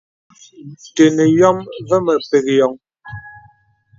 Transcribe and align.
Tənə 0.95 1.23
yɔ̄m 1.37 1.57
və̄ 1.87 1.97
mə̀ 2.05 2.17
pək 2.29 2.45
yɔŋ. 2.57 2.73